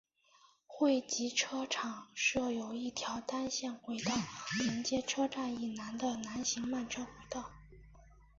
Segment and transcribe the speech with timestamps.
[0.65, 4.11] 汇集车厂设有一条单线轨道
[4.57, 7.51] 连接车站以南的南行慢车轨道。